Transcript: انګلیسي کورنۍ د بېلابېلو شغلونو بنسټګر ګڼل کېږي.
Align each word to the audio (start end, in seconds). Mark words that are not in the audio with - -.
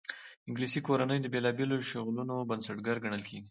انګلیسي 0.47 0.79
کورنۍ 0.87 1.19
د 1.21 1.27
بېلابېلو 1.33 1.87
شغلونو 1.89 2.35
بنسټګر 2.49 2.97
ګڼل 3.03 3.21
کېږي. 3.27 3.47